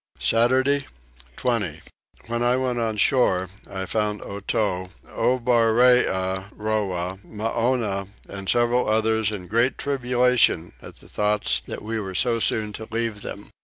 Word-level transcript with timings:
Saturday 0.17 0.87
20. 1.37 1.79
When 2.25 2.41
I 2.41 2.57
went 2.57 2.79
on 2.79 2.97
shore 2.97 3.51
I 3.69 3.85
found 3.85 4.19
Otow, 4.23 4.89
Oberree 5.07 6.05
roah, 6.55 7.19
Moannah, 7.23 8.07
and 8.27 8.49
several 8.49 8.89
others 8.89 9.29
in 9.29 9.45
great 9.45 9.77
tribulation 9.77 10.71
at 10.81 10.95
the 10.95 11.07
thoughts 11.07 11.61
that 11.67 11.83
we 11.83 11.99
were 11.99 12.15
so 12.15 12.39
soon 12.39 12.73
to 12.73 12.87
leave 12.89 13.21
them. 13.21 13.51